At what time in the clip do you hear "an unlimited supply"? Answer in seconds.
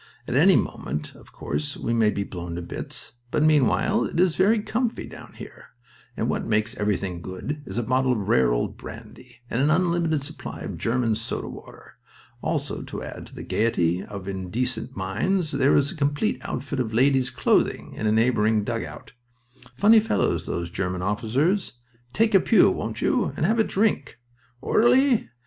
9.61-10.61